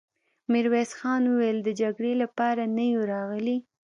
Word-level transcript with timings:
ميرويس 0.51 0.91
خان 0.99 1.23
وويل: 1.27 1.57
د 1.63 1.69
جګړې 1.81 2.13
له 2.21 2.27
پاره 2.37 2.65
نه 2.75 2.83
يو 2.93 3.01
راغلي! 3.13 3.57